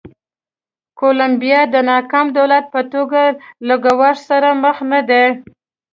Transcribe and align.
کولمبیا 0.99 1.61
د 1.73 1.75
ناکام 1.91 2.27
دولت 2.37 2.65
په 2.73 2.81
توګه 2.93 3.21
له 3.67 3.75
ګواښ 3.85 4.17
سره 4.29 4.49
مخ 4.63 4.77
نه 4.91 5.01
ده. 5.09 5.23